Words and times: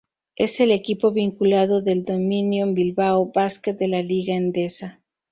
Es 0.35 0.59
el 0.59 0.71
equipo 0.71 1.11
vinculado 1.11 1.83
del 1.83 2.01
Dominion 2.03 2.73
Bilbao 2.73 3.31
Basket 3.31 3.73
de 3.75 3.87
la 3.87 4.01
Liga 4.01 4.33
Endesa. 4.33 4.99